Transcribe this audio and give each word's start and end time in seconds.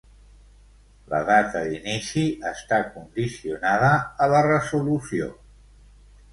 La 1.11 1.19
data 1.27 1.61
d'inici 1.73 2.23
està 2.53 2.81
condicionada 2.97 3.93
a 4.27 4.33
la 4.35 4.43
resolució. 4.51 5.33